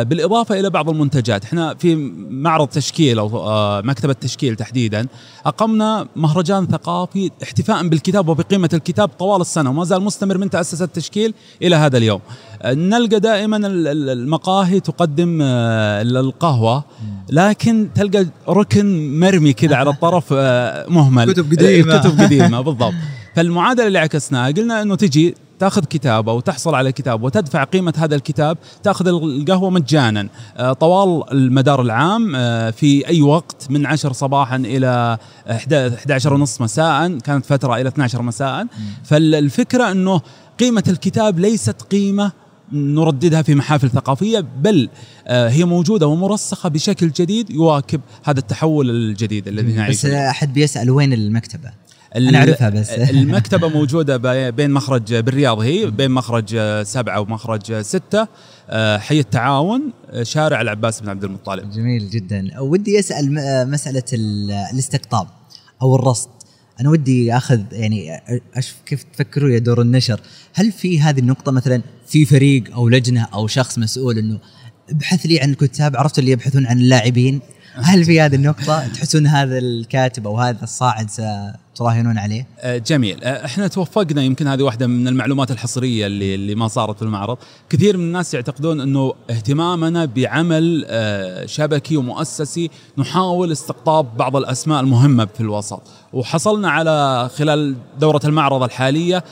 بالإضافة 0.03 0.59
إلى 0.59 0.69
بعض 0.69 0.89
المنتجات. 0.89 1.43
إحنا 1.43 1.73
في 1.73 1.95
معرض 2.29 2.67
تشكيل 2.67 3.19
أو 3.19 3.29
مكتبة 3.83 4.13
تشكيل 4.13 4.55
تحديدا 4.55 5.07
أقمنا 5.45 6.07
مهرجان 6.15 6.67
ثقافي 6.67 7.31
احتفاء 7.43 7.87
بالكتاب 7.87 8.27
وبقيمة 8.29 8.69
الكتاب 8.73 9.09
طوال 9.09 9.41
السنة 9.41 9.69
وما 9.69 9.83
زال 9.83 10.01
مستمر 10.01 10.37
من 10.37 10.49
تأسس 10.49 10.81
التشكيل 10.81 11.33
إلى 11.61 11.75
هذا 11.75 11.97
اليوم. 11.97 12.19
نلقى 12.65 13.19
دائما 13.19 13.57
المقاهي 13.63 14.79
تقدم 14.79 15.39
آه، 15.41 16.01
القهوة 16.01 16.83
لكن 17.29 17.89
تلقى 17.95 18.25
ركن 18.49 19.19
مرمي 19.19 19.53
كذا 19.53 19.75
على 19.75 19.89
الطرف 19.95 20.25
آه، 20.33 20.89
مهمل. 20.89 21.33
كتب 21.33 21.51
قديمة. 21.51 21.97
كتب 21.99 22.21
قديمة 22.21 22.61
بالضبط. 22.61 22.93
فالمعادلة 23.35 23.87
اللي 23.87 23.99
عكسناها 23.99 24.51
قلنا 24.51 24.81
أنه 24.81 24.95
تجي 24.95 25.35
تاخذ 25.59 25.85
كتاب 25.85 26.29
أو 26.29 26.39
تحصل 26.39 26.75
على 26.75 26.91
كتاب 26.91 27.23
وتدفع 27.23 27.63
قيمة 27.63 27.93
هذا 27.97 28.15
الكتاب 28.15 28.57
تاخذ 28.83 29.07
القهوة 29.07 29.69
مجانا. 29.69 30.27
آه، 30.57 30.73
طوال 30.73 31.23
المدار 31.31 31.81
العام 31.81 32.35
آه، 32.35 32.69
في 32.69 33.07
أي 33.07 33.21
وقت 33.21 33.67
من 33.69 33.85
10 33.85 34.13
صباحا 34.13 34.55
إلى 34.55 35.17
11 35.47 36.33
ونص 36.33 36.61
مساء 36.61 37.17
كانت 37.17 37.45
فترة 37.45 37.75
إلى 37.75 37.87
12 37.87 38.21
مساء. 38.21 38.67
فالفكرة 39.03 39.91
إنه 39.91 40.21
قيمة 40.59 40.83
الكتاب 40.87 41.39
ليست 41.39 41.81
قيمة 41.81 42.31
نرددها 42.71 43.41
في 43.41 43.55
محافل 43.55 43.89
ثقافية 43.89 44.39
بل 44.39 44.89
آه، 45.27 45.49
هي 45.49 45.65
موجودة 45.65 46.07
ومرسخة 46.07 46.69
بشكل 46.69 47.11
جديد 47.11 47.49
يواكب 47.49 48.01
هذا 48.23 48.39
التحول 48.39 48.89
الجديد 48.89 49.47
الذي 49.47 49.73
نعيشه 49.73 50.07
بس 50.07 50.13
أحد 50.13 50.53
بيسأل 50.53 50.91
وين 50.91 51.13
المكتبة؟ 51.13 51.71
أنا 52.15 52.37
أعرفها 52.37 52.69
بس. 52.69 52.89
المكتبة 53.15 53.69
موجودة 53.69 54.17
بين 54.49 54.71
مخرج 54.71 55.15
بالرياض 55.15 55.59
هي 55.59 55.85
بين 55.91 56.11
مخرج 56.11 56.57
سبعة 56.83 57.21
ومخرج 57.21 57.81
ستة 57.81 58.27
آه، 58.69 58.97
حي 58.97 59.19
التعاون 59.19 59.81
آه، 60.09 60.23
شارع 60.23 60.61
العباس 60.61 61.01
بن 61.01 61.09
عبد 61.09 61.23
المطلب. 61.23 61.69
جميل 61.71 62.09
جدا. 62.09 62.59
ودي 62.59 62.99
أسأل 62.99 63.33
مسألة 63.71 64.03
الاستقطاب 64.73 65.27
أو 65.81 65.95
الرصد. 65.95 66.29
أنا 66.81 66.89
ودي 66.89 67.37
أخذ 67.37 67.61
يعني 67.71 68.21
أشوف 68.55 68.75
كيف 68.85 69.03
تفكروا 69.03 69.49
يا 69.49 69.59
دور 69.59 69.81
النشر؟ 69.81 70.19
هل 70.53 70.71
في 70.71 71.01
هذه 71.01 71.19
النقطة 71.19 71.51
مثلا 71.51 71.81
في 72.07 72.25
فريق 72.25 72.73
أو 72.73 72.89
لجنة 72.89 73.27
أو 73.33 73.47
شخص 73.47 73.77
مسؤول 73.77 74.17
إنه 74.17 74.39
ابحث 74.89 75.25
لي 75.25 75.39
عن 75.39 75.49
الكتاب 75.49 75.97
عرفت 75.97 76.19
اللي 76.19 76.31
يبحثون 76.31 76.65
عن 76.65 76.77
اللاعبين؟ 76.79 77.39
هل 77.75 78.05
في 78.05 78.21
هذه 78.21 78.35
النقطة؟ 78.35 78.87
تحسون 78.87 79.27
هذا 79.27 79.57
الكاتب 79.57 80.27
أو 80.27 80.39
هذا 80.39 80.63
الصاعد 80.63 81.09
ستراهنون 81.79 82.17
عليه؟ 82.17 82.47
آه، 82.59 82.77
جميل. 82.77 83.23
آه، 83.23 83.45
إحنا 83.45 83.67
توفقنا 83.67 84.21
يمكن 84.21 84.47
هذه 84.47 84.63
واحدة 84.63 84.87
من 84.87 85.07
المعلومات 85.07 85.51
الحصرية 85.51 86.07
اللي 86.07 86.35
اللي 86.35 86.55
ما 86.55 86.67
صارت 86.67 86.95
في 86.97 87.01
المعرض. 87.01 87.37
كثير 87.69 87.97
من 87.97 88.03
الناس 88.03 88.33
يعتقدون 88.33 88.81
أنه 88.81 89.13
اهتمامنا 89.29 90.05
بعمل 90.05 90.85
آه، 90.87 91.45
شبكي 91.45 91.97
ومؤسسي 91.97 92.69
نحاول 92.97 93.51
استقطاب 93.51 94.17
بعض 94.17 94.35
الأسماء 94.35 94.79
المهمة 94.79 95.25
في 95.25 95.41
الوسط. 95.41 95.81
وحصلنا 96.13 96.69
على 96.69 97.29
خلال 97.35 97.75
دورة 97.99 98.21
المعرض 98.25 98.63
الحالية 98.63 99.23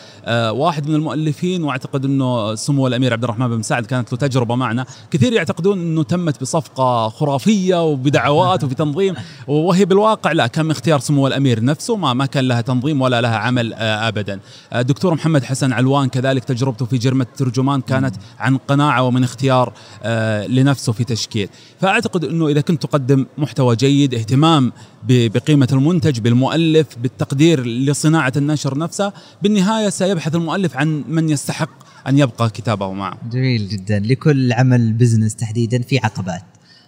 واحد 0.49 0.89
من 0.89 0.95
المؤلفين 0.95 1.63
وأعتقد 1.63 2.05
إنه 2.05 2.55
سمو 2.55 2.87
الأمير 2.87 3.13
عبد 3.13 3.23
الرحمن 3.23 3.47
بن 3.47 3.57
مساعد 3.57 3.85
كانت 3.85 4.11
له 4.11 4.17
تجربة 4.17 4.55
معنا، 4.55 4.85
كثير 5.11 5.33
يعتقدون 5.33 5.79
إنه 5.79 6.03
تمت 6.03 6.41
بصفقة 6.41 7.09
خرافية 7.09 7.83
وبدعوات 7.83 8.63
وفي 8.63 8.75
تنظيم 8.75 9.15
وهي 9.47 9.85
بالواقع 9.85 10.31
لا 10.31 10.47
كان 10.47 10.71
اختيار 10.71 10.99
سمو 10.99 11.27
الأمير 11.27 11.63
نفسه 11.63 11.95
ما 11.95 12.13
ما 12.13 12.25
كان 12.25 12.36
لها 12.45 12.61
تنظيم 12.61 13.01
ولا 13.01 13.21
لها 13.21 13.35
عمل 13.35 13.73
آه، 13.73 14.07
ابدا. 14.07 14.39
آه، 14.73 14.81
دكتور 14.81 15.13
محمد 15.13 15.43
حسن 15.43 15.73
علوان 15.73 16.09
كذلك 16.09 16.43
تجربته 16.43 16.85
في 16.85 16.97
جرمه 16.97 17.23
الترجمان 17.23 17.81
كانت 17.81 18.15
عن 18.39 18.57
قناعة 18.57 19.03
ومن 19.03 19.23
اختيار 19.23 19.73
آه، 20.03 20.47
لنفسه 20.47 20.91
في 20.91 21.03
تشكيل. 21.03 21.49
فأعتقد 21.81 22.23
إنه 22.23 22.47
إذا 22.47 22.61
كنت 22.61 22.83
تقدم 22.83 23.25
محتوى 23.37 23.75
جيد 23.75 24.13
اهتمام 24.13 24.71
بقيمة 25.03 25.67
المنتج 25.71 26.19
بالمؤلف 26.19 26.87
بالتقدير 26.97 27.65
لصناعة 27.65 28.33
النشر 28.37 28.77
نفسها 28.77 29.13
بالنهاية 29.41 29.89
سيبحث 29.89 30.35
المؤلف 30.35 30.77
عن 30.77 31.03
من 31.07 31.29
يستحق 31.29 31.69
أن 32.07 32.17
يبقى 32.17 32.49
كتابه 32.49 32.93
معه. 32.93 33.17
جميل 33.31 33.67
جدا. 33.67 33.99
لكل 33.99 34.53
عمل 34.53 34.93
بزنس 34.93 35.35
تحديدا 35.35 35.81
في 35.81 35.97
عقبات. 35.97 36.43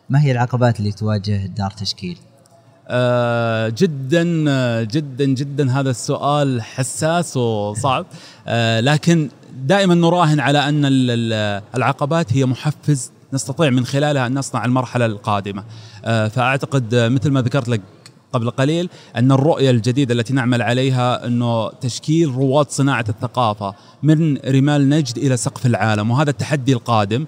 ما 0.09 0.23
هي 0.23 0.31
العقبات 0.31 0.79
اللي 0.79 0.91
تواجه 0.91 1.45
دار 1.45 1.71
تشكيل؟ 1.71 2.17
آه 2.89 3.69
جدا 3.77 4.45
آه، 4.47 4.83
جدا 4.83 5.25
جدا 5.25 5.71
هذا 5.79 5.89
السؤال 5.89 6.61
حساس 6.61 7.37
وصعب. 7.37 8.05
آه 8.47 8.79
لكن 8.79 9.29
دائما 9.63 9.95
نراهن 9.95 10.39
على 10.39 10.69
أن 10.69 10.81
العقبات 11.75 12.33
هي 12.33 12.45
محفز 12.45 13.11
نستطيع 13.33 13.69
من 13.69 13.85
خلالها 13.85 14.27
أن 14.27 14.33
نصنع 14.33 14.65
المرحلة 14.65 15.05
القادمة. 15.05 15.63
فأعتقد 16.03 16.95
مثل 16.95 17.31
ما 17.31 17.41
ذكرت 17.41 17.69
لك 17.69 17.81
قبل 18.33 18.49
قليل 18.49 18.89
أن 19.15 19.31
الرؤية 19.31 19.69
الجديدة 19.71 20.13
التي 20.13 20.33
نعمل 20.33 20.61
عليها 20.61 21.27
أنه 21.27 21.69
تشكيل 21.69 22.29
رواد 22.35 22.69
صناعة 22.69 23.05
الثقافة 23.09 23.73
من 24.03 24.37
رمال 24.37 24.89
نجد 24.89 25.17
إلى 25.17 25.37
سقف 25.37 25.65
العالم 25.65 26.11
وهذا 26.11 26.29
التحدي 26.29 26.73
القادم. 26.73 27.25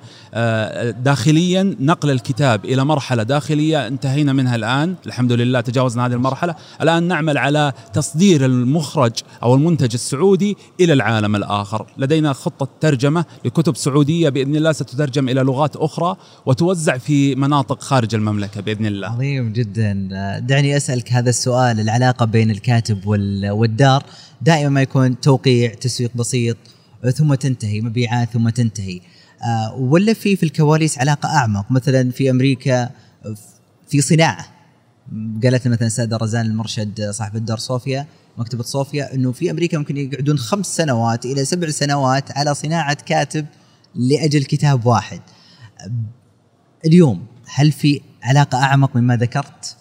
داخليا 1.04 1.76
نقل 1.80 2.12
الكتاب 2.12 2.66
إلى 2.66 2.86
مرحلة 2.86 3.24
داخلية 3.24 3.88
انتهينا 3.88 4.34
منها 4.34 4.56
الآن. 4.56 4.96
الحمد 5.06 5.32
لله 5.32 5.62
تجاوزنا 5.62 6.06
هذه 6.06 6.14
المرحلة. 6.14 6.56
الآن 6.82 7.04
نعمل 7.04 7.38
على 7.38 7.74
تصدير 7.94 8.46
المخرج 8.46 9.12
أو 9.44 9.56
المنتج 9.56 9.94
السعودي 9.94 10.58
إلى 10.80 10.94
العالم 10.94 11.36
الآخر. 11.36 11.86
لدينا 11.98 12.34
خطة 12.34 12.68
ترجمة 12.82 13.26
لكتب 13.46 13.76
سعودية 13.76 14.30
بإذن 14.30 14.56
الله 14.56 14.72
ستترجم 14.72 15.30
إلى 15.30 15.42
لغات 15.42 15.76
أخرى 15.76 16.16
وتوزع 16.46 16.98
في 16.98 17.36
مناطق 17.36 17.82
خارج 17.82 18.16
المملكة 18.16 18.62
بإذن 18.62 18.86
الله. 18.86 19.08
عظيم 19.08 19.54
جدا. 19.54 20.08
دعني 20.40 20.78
أسألك 20.78 21.12
هذا 21.12 21.30
السؤال 21.30 21.80
العلاقة 21.80 22.26
بين 22.26 22.52
الكاتب 22.52 23.08
والدار. 23.08 24.04
دائما 24.42 24.70
ما 24.70 24.82
يكون 24.82 25.20
توقيع 25.20 25.74
تسويق 25.74 26.12
بسيط 26.16 26.58
ثم 27.14 27.34
تنتهي 27.34 27.82
مبيعات 27.82 28.30
ثم 28.30 28.50
تنتهي. 28.50 28.96
آه، 28.96 29.11
ولا 29.78 30.14
في 30.14 30.36
في 30.36 30.44
الكواليس 30.44 31.00
علاقة 31.00 31.30
أعمق؟ 31.30 31.72
مثلا 31.72 32.12
في 32.12 32.30
أمريكا 32.30 32.90
في 33.88 34.02
صناعة. 34.02 34.46
قالت 35.44 35.68
مثلا 35.68 35.88
السيده 35.88 36.18
رزان 36.18 36.46
المرشد 36.46 37.10
صاحب 37.10 37.36
الدار 37.36 37.58
صوفيا 37.58 38.08
مكتبة 38.38 38.64
صوفيا 38.64 39.14
إنه 39.14 39.32
في 39.32 39.52
أمريكا 39.52 39.78
ممكن 39.78 39.98
يقعدون 39.98 40.38
خمس 40.38 40.66
سنوات 40.66 41.26
إلى 41.26 41.46
سبع 41.46 41.70
سنوات 41.70 42.38
على 42.38 42.56
صناعة 42.56 42.98
كاتب 43.06 43.46
لأجل 43.96 44.44
كتاب 44.44 44.86
واحد. 44.86 45.22
اليوم 46.86 47.26
هل 47.46 47.72
في 47.72 48.02
علاقة 48.24 48.58
أعمق 48.64 48.96
مما 48.96 49.16
ذكرت؟ 49.16 49.78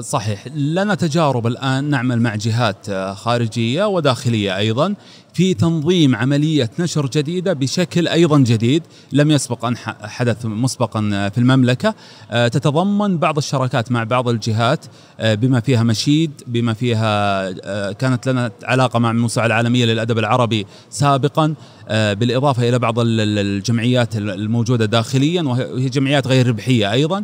صحيح. 0.00 0.46
لنا 0.54 0.94
تجارب 0.94 1.46
الآن 1.46 1.84
نعمل 1.84 2.20
مع 2.20 2.34
جهات 2.34 2.90
خارجية 3.16 3.84
وداخلية 3.84 4.56
أيضا 4.56 4.94
في 5.34 5.54
تنظيم 5.54 6.16
عملية 6.16 6.70
نشر 6.78 7.06
جديدة 7.06 7.52
بشكل 7.52 8.08
أيضا 8.08 8.38
جديد. 8.38 8.82
لم 9.12 9.30
يسبق 9.30 9.64
أن 9.64 9.76
حدث 10.02 10.46
مسبقا 10.46 11.28
في 11.28 11.38
المملكة. 11.38 11.94
آه، 12.30 12.48
تتضمن 12.48 13.18
بعض 13.18 13.36
الشراكات 13.36 13.92
مع 13.92 14.04
بعض 14.04 14.28
الجهات 14.28 14.86
آه، 15.20 15.34
بما 15.34 15.60
فيها 15.60 15.82
مشيد 15.82 16.30
بما 16.46 16.74
فيها 16.74 17.48
آه، 17.64 17.92
كانت 17.92 18.28
لنا 18.28 18.50
علاقة 18.64 18.98
مع 18.98 19.10
الموسوعة 19.10 19.46
العالمية 19.46 19.84
للأدب 19.84 20.18
العربي 20.18 20.66
سابقا 20.90 21.54
بالإضافة 21.90 22.68
إلى 22.68 22.78
بعض 22.78 22.94
الجمعيات 22.98 24.16
الموجودة 24.16 24.84
داخليا 24.84 25.42
وهي 25.42 25.88
جمعيات 25.88 26.26
غير 26.26 26.46
ربحية 26.46 26.92
أيضا. 26.92 27.22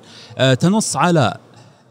تنص 0.61 0.97
على 0.97 1.35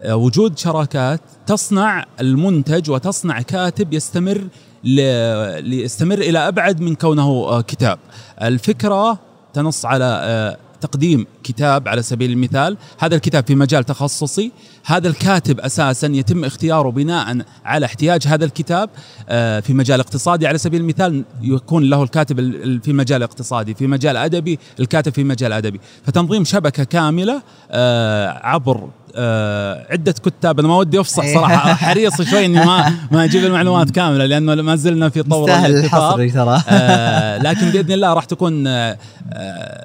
وجود 0.06 0.58
شراكات 0.58 1.22
تصنع 1.46 2.06
المنتج 2.22 2.92
وتصنع 2.92 3.42
كاتب 3.42 3.94
يستمر 3.94 4.48
ليستمر 4.84 6.18
إلى 6.18 6.48
أبعد 6.48 6.82
من 6.82 6.96
كونه 6.96 7.24
آه، 7.24 7.62
كتاب. 7.62 8.00
الفكرة 8.42 9.20
تنص 9.54 9.86
على 9.86 10.20
آه، 10.24 10.58
تقديم 10.82 11.26
كتاب 11.44 11.88
على 11.88 12.02
سبيل 12.02 12.32
المثال. 12.32 12.78
هذا 13.00 13.16
الكتاب 13.16 13.48
في 13.48 13.56
مجال 13.56 13.84
تخصصي. 13.84 14.52
هذا 14.86 15.08
الكاتب 15.08 15.60
أساسا 15.60 16.08
يتم 16.08 16.46
اختياره 16.46 16.90
بناء 16.90 17.38
على 17.66 17.86
احتياج 17.86 18.28
هذا 18.28 18.46
الكتاب 18.46 18.90
آه، 19.30 19.60
في 19.60 19.74
مجال 19.74 20.00
اقتصادي. 20.00 20.48
على 20.48 20.58
سبيل 20.58 20.82
المثال 20.82 21.24
يكون 21.42 21.84
له 21.84 22.04
الكاتب 22.04 22.38
في 22.84 22.94
مجال 22.94 23.24
اقتصادي 23.24 23.74
في 23.74 23.88
مجال 23.88 24.18
أدبي 24.18 24.60
الكاتب 24.80 25.14
في 25.14 25.24
مجال 25.24 25.54
أدبي. 25.54 25.80
فتنظيم 26.04 26.44
شبكة 26.44 26.84
كاملة 26.84 27.42
عبر 28.44 28.90
عدة 29.90 30.12
كتاب. 30.12 30.60
أنا 30.60 30.68
ما 30.68 30.78
ودي 30.78 31.00
أفصح 31.00 31.24
إيه. 31.24 31.36
صراحة. 31.36 31.74
حريص 31.74 32.22
شوي 32.22 32.46
إني 32.46 32.66
ما 32.66 32.94
ما 33.12 33.24
أجيب 33.24 33.46
المعلومات 33.46 33.92
كاملة 33.92 34.26
لأنه 34.26 34.56
ما 34.56 34.76
زلنا 34.76 35.10
في 35.10 35.24
طور 35.24 35.50
الحصري 35.66 36.32
ترى. 36.32 36.64
آه 36.70 37.38
لكن 37.38 37.70
بإذن 37.70 37.92
الله 37.92 38.14
راح 38.14 38.26
تكون 38.26 38.68
آه 38.68 38.98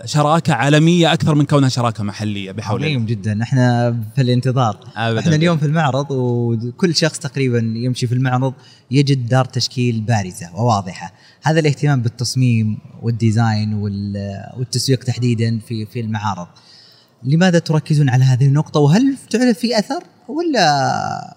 شراكة 0.05 0.55
عالمية 0.55 1.13
أكثر 1.13 1.35
من 1.35 1.45
كونها 1.45 1.69
شراكة 1.69 2.05
محلية 2.05 2.53
بحول 2.53 2.85
عظيم 2.85 3.07
جدا. 3.07 3.43
إحنا 3.43 3.97
في 4.17 4.23
الانتظار. 4.23 4.77
أبداً. 4.97 5.21
إحنا 5.21 5.37
اليوم 5.37 5.59
في 5.59 5.67
المعرض 5.67 6.07
وكل 6.11 6.95
شخص 6.95 7.19
تقريبا 7.19 7.59
يمشي 7.59 8.07
في 8.07 8.15
المعرض 8.15 8.55
يجد 8.91 9.29
دار 9.29 9.45
تشكيل 9.45 10.01
بارزة 10.01 10.47
وواضحة. 10.55 11.13
هذا 11.43 11.61
الاهتمام 11.61 12.03
بالتصميم 12.03 12.79
والديزاين 13.03 13.75
والتسويق 14.59 15.05
تحديدا 15.05 15.59
في 15.69 15.87
في 15.87 16.01
المعارض. 16.01 16.47
لماذا 17.25 17.59
تركزون 17.59 18.09
على 18.09 18.25
هذه 18.25 18.47
النقطة؟ 18.47 18.81
وهل 18.81 19.17
تعرف 19.31 19.59
في 19.59 19.79
أثر 19.79 20.03
ولا؟ 20.29 21.37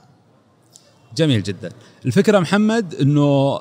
جميل 1.18 1.44
جدا. 1.44 1.70
الفكرة 2.06 2.39
محمد 2.39 2.96
أنه 2.96 3.60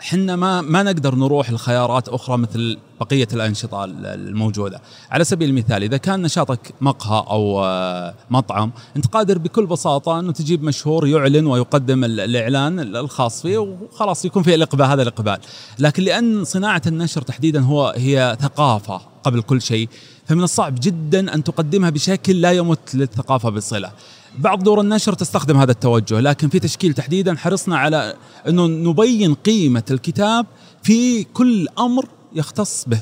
حنا 0.00 0.36
ما 0.36 0.60
ما 0.60 0.82
نقدر 0.82 1.14
نروح 1.14 1.50
لخيارات 1.50 2.08
أخرى 2.08 2.36
مثل 2.36 2.78
بقية 3.00 3.28
الأنشطة 3.32 3.84
الموجودة، 3.84 4.80
على 5.10 5.24
سبيل 5.24 5.48
المثال 5.48 5.82
إذا 5.82 5.96
كان 5.96 6.22
نشاطك 6.22 6.74
مقهى 6.80 7.24
أو 7.30 7.64
آه، 7.64 8.14
مطعم، 8.30 8.72
أنت 8.96 9.06
قادر 9.06 9.38
بكل 9.38 9.66
بساطة 9.66 10.20
إنه 10.20 10.32
تجيب 10.32 10.62
مشهور 10.62 11.06
يعلن 11.06 11.46
ويقدم 11.46 12.04
الإعلان 12.04 12.80
الخاص 12.80 13.42
فيه 13.42 13.58
وخلاص 13.58 14.24
يكون 14.24 14.42
في 14.42 14.54
الإقبال 14.54 14.86
هذا 14.86 15.02
الإقبال، 15.02 15.38
لكن 15.78 16.02
لأن 16.02 16.44
صناعة 16.44 16.82
النشر 16.86 17.22
تحديدا 17.22 17.60
هو 17.60 17.94
هي 17.96 18.36
ثقافة 18.40 19.00
قبل 19.22 19.42
كل 19.42 19.62
شيء، 19.62 19.88
فمن 20.26 20.42
الصعب 20.42 20.78
جدا 20.82 21.34
أن 21.34 21.44
تقدمها 21.44 21.90
بشكل 21.90 22.40
لا 22.40 22.52
يمت 22.52 22.94
للثقافة 22.94 23.50
بصلة. 23.50 23.92
بعض 24.38 24.62
دور 24.62 24.80
النشر 24.80 25.12
تستخدم 25.12 25.56
هذا 25.56 25.70
التوجه 25.70 26.20
لكن 26.20 26.48
في 26.48 26.58
تشكيل 26.58 26.94
تحديدا 26.94 27.36
حرصنا 27.36 27.78
على 27.78 28.14
أنه 28.48 28.66
نبين 28.66 29.34
قيمة 29.34 29.82
الكتاب 29.90 30.46
في 30.82 31.24
كل 31.24 31.68
أمر 31.78 32.08
يختص 32.34 32.84
به 32.88 33.00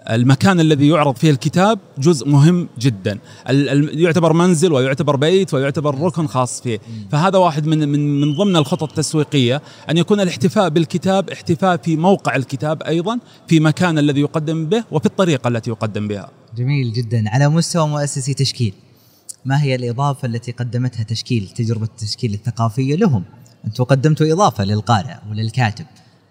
المكان 0.00 0.60
الذي 0.60 0.88
يعرض 0.88 1.16
فيه 1.16 1.30
الكتاب 1.30 1.78
جزء 1.98 2.28
مهم 2.28 2.68
جدا. 2.78 3.18
يعتبر 3.92 4.32
منزل 4.32 4.72
ويعتبر 4.72 5.16
بيت 5.16 5.54
ويعتبر 5.54 6.00
ركن 6.00 6.26
خاص 6.26 6.60
فيه. 6.62 6.78
فهذا 7.12 7.38
واحد 7.38 7.66
من 7.66 7.88
من 7.88 8.20
من 8.20 8.34
ضمن 8.34 8.56
الخطط 8.56 8.82
التسويقية 8.82 9.62
أن 9.90 9.96
يكون 9.96 10.20
الاحتفاء 10.20 10.68
بالكتاب 10.68 11.30
احتفاء 11.30 11.76
في 11.76 11.96
موقع 11.96 12.36
الكتاب 12.36 12.82
أيضا 12.82 13.18
في 13.48 13.60
مكان 13.60 13.98
الذي 13.98 14.20
يقدم 14.20 14.66
به 14.66 14.84
وفي 14.90 15.06
الطريقة 15.06 15.48
التي 15.48 15.70
يقدم 15.70 16.08
بها. 16.08 16.30
جميل 16.56 16.92
جدا. 16.92 17.24
على 17.26 17.48
مستوى 17.48 17.88
مؤسسي 17.88 18.34
تشكيل 18.34 18.74
ما 19.44 19.62
هي 19.62 19.74
الإضافة 19.74 20.28
التي 20.28 20.52
قدمتها 20.52 21.02
تشكيل 21.02 21.48
تجربة 21.48 21.84
التشكيل 21.84 22.34
الثقافية 22.34 22.96
لهم؟ 22.96 23.24
أنتم 23.64 23.84
قدمتوا 23.84 24.32
إضافة 24.32 24.64
للقارئ 24.64 25.14
وللكاتب. 25.30 25.86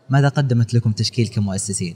ماذا 0.10 0.28
قدمت 0.28 0.74
لكم 0.74 0.92
تشكيل 0.92 1.28
كمؤسسين؟ 1.28 1.96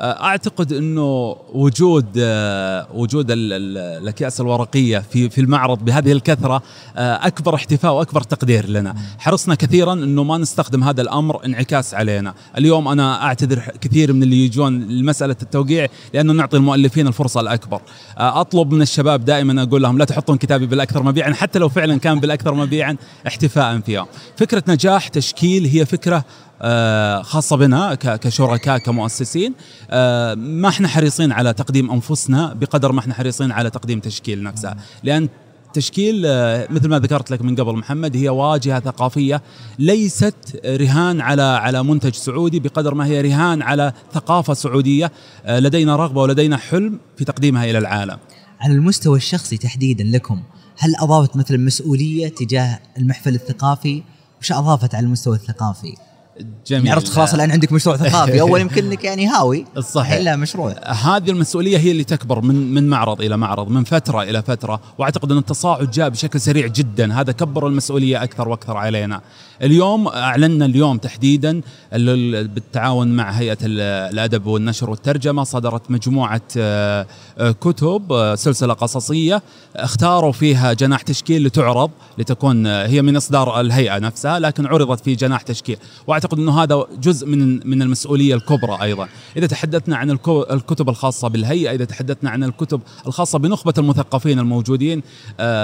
أعتقد 0.00 0.72
إنه 0.72 1.36
وجود 1.52 2.06
آه، 2.18 2.86
وجود 2.94 3.26
الأكياس 3.30 4.40
الورقية 4.40 4.98
في 4.98 5.30
في 5.30 5.40
المعرض 5.40 5.84
بهذه 5.84 6.12
الكثرة 6.12 6.62
آه، 6.96 7.26
أكبر 7.26 7.54
احتفاء 7.54 7.92
وأكبر 7.92 8.20
تقدير 8.20 8.68
لنا، 8.68 8.94
حرصنا 9.18 9.54
كثيرا 9.54 9.92
إنه 9.92 10.22
ما 10.24 10.38
نستخدم 10.38 10.84
هذا 10.84 11.02
الأمر 11.02 11.44
انعكاس 11.44 11.94
علينا، 11.94 12.34
اليوم 12.58 12.88
أنا 12.88 13.22
أعتذر 13.22 13.58
كثير 13.80 14.12
من 14.12 14.22
اللي 14.22 14.44
يجون 14.44 14.80
لمسألة 14.80 15.36
التوقيع 15.42 15.86
لأنه 16.14 16.32
نعطي 16.32 16.56
المؤلفين 16.56 17.06
الفرصة 17.06 17.40
الأكبر. 17.40 17.80
أطلب 18.18 18.72
من 18.72 18.82
الشباب 18.82 19.24
دائما 19.24 19.62
أقول 19.62 19.82
لهم 19.82 19.98
لا 19.98 20.04
تحطون 20.04 20.36
كتابي 20.36 20.66
بالأكثر 20.66 21.02
مبيعا 21.02 21.32
حتى 21.32 21.58
لو 21.58 21.68
فعلا 21.68 21.98
كان 21.98 22.20
بالأكثر 22.20 22.54
مبيعا 22.54 22.96
احتفاء 23.26 23.80
فيها. 23.80 24.06
فكرة 24.36 24.62
نجاح 24.68 25.08
تشكيل 25.08 25.66
هي 25.66 25.86
فكرة 25.86 26.24
آه، 26.66 27.22
خاصة 27.22 27.56
بنا 27.56 27.94
كشركاء 27.94 28.78
كمؤسسين 28.78 29.54
آه، 29.90 30.34
ما 30.34 30.68
إحنا 30.68 30.88
حريصين 30.88 31.32
على 31.32 31.52
تقديم 31.52 31.90
أنفسنا 31.90 32.52
بقدر 32.52 32.92
ما 32.92 33.00
إحنا 33.00 33.14
حريصين 33.14 33.52
على 33.52 33.70
تقديم 33.70 34.00
تشكيل 34.00 34.42
نفسها 34.42 34.76
لأن 35.02 35.28
التشكيل 35.66 36.22
آه، 36.26 36.66
مثل 36.70 36.88
ما 36.88 36.98
ذكرت 36.98 37.30
لك 37.30 37.42
من 37.42 37.56
قبل 37.56 37.76
محمد 37.76 38.16
هي 38.16 38.28
واجهة 38.28 38.80
ثقافية 38.80 39.42
ليست 39.78 40.60
رهان 40.66 41.20
على 41.20 41.42
على 41.42 41.82
منتج 41.82 42.14
سعودي 42.14 42.60
بقدر 42.60 42.94
ما 42.94 43.06
هي 43.06 43.20
رهان 43.20 43.62
على 43.62 43.92
ثقافة 44.12 44.54
سعودية 44.54 45.12
لدينا 45.48 45.96
رغبة 45.96 46.22
ولدينا 46.22 46.56
حلم 46.56 46.98
في 47.16 47.24
تقديمها 47.24 47.64
إلى 47.64 47.78
العالم. 47.78 48.18
على 48.60 48.72
المستوى 48.74 49.16
الشخصي 49.16 49.56
تحديدا 49.56 50.04
لكم 50.04 50.42
هل 50.78 50.96
أضافت 50.96 51.36
مثلا 51.36 51.58
مسؤولية 51.58 52.28
تجاه 52.28 52.78
المحفل 52.98 53.34
الثقافي؟ 53.34 54.02
وش 54.40 54.52
أضافت 54.52 54.94
على 54.94 55.06
المستوى 55.06 55.36
الثقافي؟ 55.36 55.94
جميل. 56.40 56.56
يعني 56.70 56.90
عرفت 56.90 57.08
خلاص 57.08 57.34
الآن 57.34 57.50
عندك 57.50 57.72
مشروع 57.72 57.96
ثقافي. 57.96 58.40
أول 58.40 58.60
يمكن 58.60 58.84
إنك 58.84 59.04
يعني 59.04 59.26
هاوي. 59.26 59.64
صحيح. 59.78 60.12
إلا 60.12 60.36
مشروع. 60.36 60.74
هذه 60.86 61.30
المسؤولية 61.30 61.78
هي 61.78 61.90
اللي 61.90 62.04
تكبر 62.04 62.40
من 62.40 62.74
من 62.74 62.88
معرض 62.88 63.20
إلى 63.20 63.36
معرض 63.36 63.68
من 63.68 63.84
فترة 63.84 64.22
إلى 64.22 64.42
فترة. 64.42 64.80
وأعتقد 64.98 65.32
أن 65.32 65.38
التصاعد 65.38 65.90
جاء 65.90 66.08
بشكل 66.08 66.40
سريع 66.40 66.66
جدا. 66.66 67.20
هذا 67.20 67.32
كبر 67.32 67.66
المسؤولية 67.66 68.22
أكثر 68.22 68.48
وأكثر 68.48 68.76
علينا. 68.76 69.20
اليوم 69.62 70.08
أعلنا 70.08 70.64
اليوم 70.64 70.98
تحديدا 70.98 71.60
بالتعاون 71.92 73.08
مع 73.08 73.30
هيئة 73.30 73.58
الأدب 73.62 74.46
والنشر 74.46 74.90
والترجمة. 74.90 75.44
صدرت 75.44 75.90
مجموعة 75.90 76.42
آه، 76.56 77.06
آه، 77.38 77.50
كتب 77.50 78.12
آه، 78.12 78.34
سلسلة 78.34 78.74
قصصية 78.74 79.42
اختاروا 79.76 80.32
فيها 80.32 80.72
جناح 80.72 81.02
تشكيل 81.02 81.44
لتعرض 81.44 81.90
لتكون 82.18 82.66
هي 82.66 83.02
من 83.02 83.16
إصدار 83.16 83.60
الهيئة 83.60 83.98
نفسها 83.98 84.38
لكن 84.38 84.66
عرضت 84.66 85.04
في 85.04 85.14
جناح 85.14 85.42
تشكيل. 85.42 85.76
واعتقد 86.24 86.38
إنه 86.38 86.62
هذا 86.62 86.86
جزء 87.02 87.26
من 87.26 87.68
من 87.68 87.82
المسؤولية 87.82 88.34
الكبرى 88.34 88.82
أيضا. 88.82 89.08
إذا 89.36 89.46
تحدثنا 89.46 89.96
عن 89.96 90.10
الكتب 90.50 90.88
الخاصة 90.88 91.28
بالهيئة 91.28 91.74
إذا 91.74 91.84
تحدثنا 91.84 92.30
عن 92.30 92.44
الكتب 92.44 92.80
الخاصة 93.06 93.38
بنخبة 93.38 93.74
المثقفين 93.78 94.38
الموجودين 94.38 95.02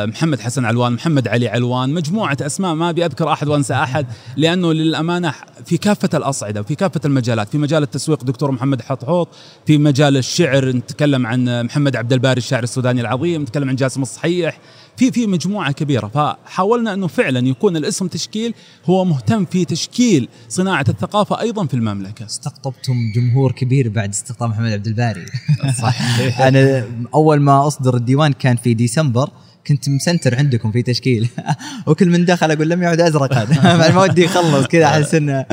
محمد 0.06 0.40
حسن 0.40 0.64
علوان 0.64 0.92
محمد 0.92 1.28
علي 1.28 1.48
علوان 1.48 1.90
مجموعة 1.90 2.36
أسماء 2.40 2.74
ما 2.74 2.90
أبي 2.90 3.04
أذكر 3.06 3.32
أحد 3.32 3.48
وأنسى 3.48 3.74
أحد 3.74 4.06
لأنه 4.36 4.72
للأمانة 4.72 5.34
في 5.64 5.76
كافة 5.76 6.10
الأصعدة 6.14 6.60
وفي 6.60 6.74
كافة 6.74 7.00
المجالات 7.04 7.48
في 7.48 7.58
مجال 7.58 7.82
التسويق 7.82 8.24
دكتور 8.24 8.50
محمد 8.50 8.82
حطحوط 8.82 9.28
في 9.66 9.78
مجال 9.78 10.16
الشعر 10.16 10.68
نتكلم 10.68 11.26
عن 11.26 11.64
محمد 11.64 11.96
عبد 11.96 12.12
الباري 12.12 12.38
الشاعر 12.38 12.62
السوداني 12.62 13.00
العظيم 13.00 13.42
نتكلم 13.42 13.68
عن 13.68 13.76
جاسم 13.76 14.02
الصحيح 14.02 14.60
في 15.00 15.12
في 15.12 15.26
مجموعة 15.26 15.72
كبيرة. 15.72 16.08
فحاولنا 16.08 16.94
أنه 16.94 17.06
فعلا 17.06 17.48
يكون 17.48 17.76
الاسم 17.76 18.06
تشكيل 18.06 18.54
هو 18.84 19.04
مهتم 19.04 19.44
في 19.44 19.64
تشكيل 19.64 20.28
صناعة 20.48 20.84
الثقافة 20.88 21.40
أيضا 21.40 21.66
في 21.66 21.74
المملكة. 21.74 22.26
استقطبتم 22.26 23.12
جمهور 23.14 23.52
كبير 23.52 23.88
بعد 23.88 24.08
استقطاب 24.08 24.50
محمد 24.50 24.72
عبد 24.72 24.86
الباري. 24.86 25.26
صح 25.82 26.20
أنا 26.48 26.84
أول 27.14 27.40
ما 27.40 27.66
أصدر 27.66 27.96
الديوان 27.96 28.32
كان 28.32 28.56
في 28.56 28.74
ديسمبر 28.74 29.30
كنت 29.66 29.88
مسنتر 29.88 30.36
عندكم 30.36 30.72
في 30.72 30.82
تشكيل. 30.82 31.28
وكل 31.86 32.08
من 32.08 32.24
دخل 32.24 32.50
أقول 32.50 32.68
لم 32.68 32.82
يعد 32.82 33.00
أزرق 33.00 33.34
هذا. 33.34 33.76
ما 33.94 34.02
ودي 34.02 34.24
يخلص 34.24 34.66
كذا 34.66 34.84
أحس 34.84 35.14
انه 35.14 35.46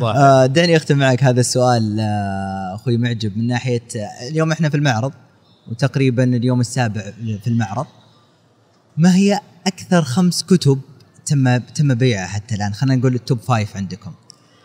صح. 0.00 0.14
آه 0.16 0.46
دعني 0.46 0.76
أختم 0.76 0.98
معك 0.98 1.24
هذا 1.24 1.40
السؤال 1.40 2.00
آه 2.00 2.74
أخوي 2.74 2.96
معجب. 2.96 3.38
من 3.38 3.46
ناحية 3.46 3.82
آه، 3.96 4.28
اليوم 4.28 4.52
إحنا 4.52 4.68
في 4.68 4.76
المعرض 4.76 5.12
وتقريبا 5.70 6.24
اليوم 6.24 6.60
السابع 6.60 7.02
في 7.42 7.46
المعرض. 7.46 7.86
ما 8.96 9.14
هي 9.14 9.40
أكثر 9.66 10.02
خمس 10.02 10.42
كتب 10.42 10.80
تم 11.26 11.56
تم 11.56 11.94
بيعها 11.94 12.26
حتى 12.26 12.54
الآن؟ 12.54 12.74
خلينا 12.74 12.96
نقول 12.96 13.14
ال 13.14 13.20
top 13.20 13.38
five 13.38 13.76
عندكم. 13.76 14.12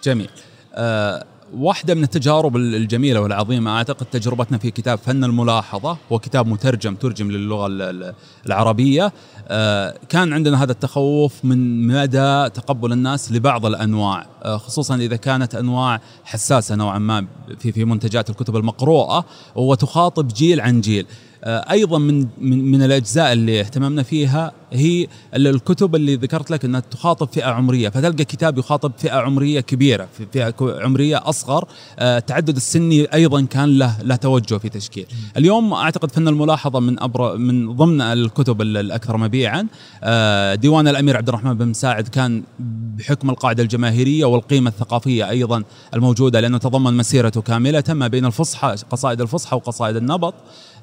جميل. 0.04 0.30
آه 0.74 1.26
واحدة 1.54 1.94
من 1.96 2.04
التجارب 2.04 2.56
الجميلة 2.56 3.22
والعظيمة 3.22 3.78
أعتقد 3.78 4.06
تجربتنا 4.06 4.58
في 4.58 4.72
كتاب 4.72 4.98
فن 4.98 5.24
الملاحظة 5.24 5.98
هو 6.12 6.20
كتاب 6.20 6.48
مترجم 6.48 6.96
ترجم 6.96 7.32
للغة 7.32 7.68
العربية. 8.46 9.14
آه، 9.48 9.98
كان 10.10 10.34
عندنا 10.34 10.64
هذا 10.64 10.72
التخوف 10.72 11.46
من 11.46 11.88
مدى 11.88 12.50
تقبل 12.50 12.92
الناس 12.94 13.32
لبعض 13.32 13.66
الأنواع 13.66 14.26
آه، 14.44 14.58
خصوصا 14.58 14.96
إذا 14.96 15.16
كانت 15.16 15.56
أنواع 15.56 16.02
حساسة 16.24 16.76
نوعا 16.76 17.00
ما 17.00 17.28
في 17.60 17.72
في 17.72 17.86
منتجات 17.86 18.30
الكتب 18.30 18.56
المقروءة 18.56 19.26
وتخاطب 19.56 20.28
جيل 20.28 20.62
عن 20.62 20.82
جيل. 20.82 21.06
أيضا 21.44 21.98
من 22.00 22.28
من, 22.38 22.72
من 22.72 22.84
الأجزاء 22.84 23.34
اللي 23.34 23.60
اهتممنا 23.60 24.04
فيها 24.04 24.52
هي 24.74 25.08
الكتب 25.36 25.96
اللي 25.96 26.16
ذكرت 26.16 26.52
لك 26.52 26.66
إنها 26.66 26.80
تخاطب 26.80 27.28
فئة 27.32 27.46
عمرية 27.46 27.90
فتلقى 27.90 28.26
كتاب 28.26 28.58
يخاطب 28.58 28.92
فئة 28.98 29.12
عمرية 29.12 29.60
كبيرة 29.60 30.08
فئة 30.34 30.54
عمرية 30.62 31.30
أصغر 31.30 31.68
التعدد 32.00 32.50
آه، 32.50 32.58
السني 32.58 33.14
أيضا 33.14 33.42
كان 33.42 33.78
له 33.78 34.02
له 34.02 34.16
توجه 34.16 34.58
في 34.58 34.70
تشكيل. 34.70 35.06
اليوم 35.38 35.74
أعتقد 35.74 36.12
فن 36.12 36.28
الملاحظة 36.28 36.80
من 36.80 37.00
ابر 37.00 37.38
من 37.38 37.76
ضمن 37.76 38.02
الكتب 38.02 38.62
الأكثر 38.62 39.18
مبيعا 39.18 39.68
آه، 40.04 40.56
ديوان 40.56 40.88
الأمير 40.88 41.18
عبد 41.18 41.30
الرحمن 41.30 41.54
بن 41.54 41.68
مساعد 41.68 42.08
كان 42.08 42.44
بحكم 42.98 43.30
القاعدة 43.30 43.64
الجماهيرية 43.64 44.26
والقيمة 44.26 44.70
الثقافية 44.70 45.30
أيضا 45.30 45.64
الموجودة 45.94 46.40
لأنه 46.40 46.58
تضمن 46.58 46.98
مسيرته 46.98 47.42
كاملة 47.42 47.84
ما 47.90 48.08
بين 48.08 48.26
الفصحى 48.26 48.76
قصائد 48.92 49.22
الفصحى 49.22 49.56
وقصائد 49.56 49.96
النبط. 49.96 50.34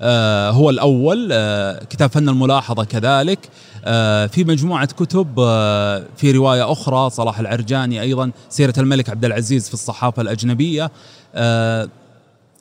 آه، 0.01 0.51
هو 0.51 0.71
الأول 0.71 1.29
آه، 1.33 1.85
كتاب 1.85 2.11
فن 2.11 2.29
الملاحظة 2.29 2.85
كذلك. 2.85 3.39
في 4.29 4.45
مجموعة 4.45 4.87
كتب 4.87 5.35
في 6.17 6.33
رواية 6.33 6.73
أخرى 6.73 7.11
صلاح 7.11 7.39
العرجاني 7.39 8.01
أيضا 8.01 8.31
سيرة 8.49 8.75
الملك 8.79 9.11
عبد 9.11 9.25
العزيز 9.25 9.69
في 9.69 9.75
الصحافة 9.75 10.23
الأجنبية. 10.23 10.91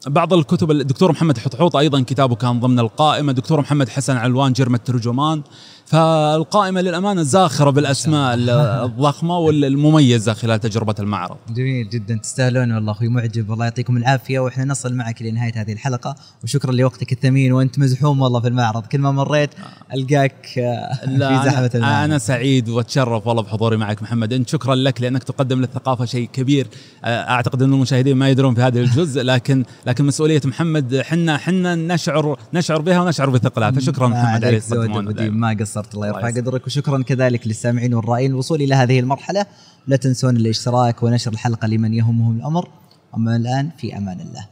بعض 0.08 0.34
الكتب 0.34 0.72
الدكتور 0.72 1.12
محمد 1.12 1.38
حطحوط 1.38 1.76
أيضا 1.76 2.02
كتابه 2.02 2.36
كان 2.36 2.60
ضمن 2.60 2.80
القائمة 2.80 3.32
دكتور 3.32 3.62
محمد 3.62 3.90
حسن 3.90 4.18
علوان 4.18 4.54
جرم 4.54 4.76
الترجمان. 4.76 5.42
فالقائمة 5.86 6.82
للأمانة 6.82 7.24
زاخره 7.24 7.70
بالأسماء 7.70 8.36
الضخمة 8.86 9.38
والمميزة 9.38 10.34
خلال 10.34 10.60
تجربة 10.60 10.96
المعرض. 11.00 11.38
جميل 11.50 11.90
جدا. 11.90 12.18
تستاهلون 12.18 12.72
والله. 12.72 12.92
أخوي 12.92 13.08
معجب 13.08 13.52
الله 13.52 13.66
يعطيكم 13.66 13.98
العافية. 13.98 14.40
وإحنا 14.40 14.66
نصل 14.66 14.94
معك 14.94 15.22
لنهاية 15.22 15.62
هذه 15.62 15.74
الحلقة. 15.74 16.16
وشكرا 16.44 16.72
لوقتك 16.72 17.12
الثمين. 17.12 17.54
وأنت 17.54 17.80
مزحوم 17.80 18.22
والله 18.22 18.40
في 18.40 18.48
المعرض. 18.48 18.86
كل 18.86 19.00
ما 19.00 19.12
مريت 19.12 19.50
ألقاك 19.94 20.60
آه، 20.60 20.94
في 21.06 21.50
زحمة 21.50 21.72
المعرض. 21.76 22.04
أنا 22.04 22.18
سعيد 22.18 22.70
وأتشرف 22.70 23.28
والله 23.28 23.44
بحضوري 23.44 23.78
معك 23.78 24.04
محمد. 24.04 24.34
انت 24.34 24.50
شكرا 24.50 24.76
لك 24.76 25.02
لأنك 25.02 25.24
تقدم 25.24 25.62
للثقافة 25.62 26.06
شيء 26.06 26.30
كبير. 26.34 26.68
آه، 27.04 27.30
أعتقد 27.30 27.62
أن 27.62 27.74
المشاهدين 27.74 28.18
ما 28.18 28.30
يدرون 28.30 28.56
في 28.56 28.62
هذا 28.62 28.80
الجزء 28.80 29.24
لكن 29.24 29.66
لكن 29.88 30.06
مسؤولية 30.06 30.42
محمد 30.46 31.02
حنا 31.02 31.38
حنا 31.38 31.76
نشعر 31.76 32.40
نشعر 32.54 32.82
بها 32.82 33.02
ونشعر 33.02 33.30
بثقلها. 33.30 33.72
فشكرا 33.72 34.08
محمد 34.08 34.46
عليك 34.46 34.64
ما 35.20 35.58
قصرت. 35.60 35.75
قصرت 35.76 35.96
الله 35.96 36.08
يرفع 36.08 36.30
قدرك 36.30 36.68
وشكرا 36.68 37.04
كذلك 37.04 37.48
للسامعين 37.48 37.94
والرائين 37.94 38.32
الوصول 38.32 38.62
إلى 38.62 38.76
هذه 38.76 39.00
المرحلة 39.00 39.46
لا 39.88 39.96
تنسون 39.96 40.36
الاشتراك 40.36 41.04
ونشر 41.04 41.34
الحلقة 41.34 41.68
لمن 41.68 41.94
يهمهم 41.94 42.38
الأمر. 42.38 42.70
أما 43.16 43.36
الآن 43.36 43.70
في 43.78 43.98
أمان 43.98 44.20
الله. 44.20 44.46